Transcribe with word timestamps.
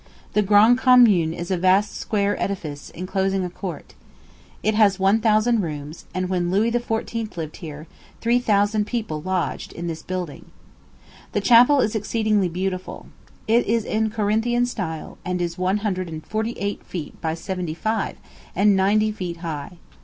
The 0.33 0.41
Grand 0.41 0.79
Commun 0.79 1.31
is 1.31 1.51
a 1.51 1.57
vast 1.57 1.95
square 1.95 2.35
edifice, 2.41 2.89
enclosing 2.95 3.45
a 3.45 3.51
court. 3.51 3.93
It 4.63 4.73
has 4.73 4.97
one 4.97 5.19
thousand 5.21 5.61
rooms; 5.61 6.05
and 6.11 6.27
when 6.27 6.49
Louis 6.49 6.71
XIV. 6.71 7.37
lived 7.37 7.57
here, 7.57 7.85
three 8.19 8.39
thousand 8.39 8.87
people 8.87 9.21
lodged: 9.21 9.71
in 9.73 9.85
this 9.85 10.01
building. 10.01 10.45
The 11.33 11.41
chapel 11.41 11.81
is 11.81 11.93
exceedingly 11.93 12.49
beautiful. 12.49 13.09
It 13.47 13.67
is 13.67 13.85
in 13.85 14.09
Corinthian 14.09 14.65
style, 14.65 15.19
and 15.23 15.39
is 15.39 15.59
one 15.59 15.77
hundred 15.85 16.09
and 16.09 16.25
forty 16.25 16.53
eight 16.53 16.83
feet 16.83 17.21
by 17.21 17.35
seventy 17.35 17.75
five, 17.75 18.17
and 18.55 18.75
ninety 18.75 19.11
feet 19.11 19.37
high. 19.45 19.73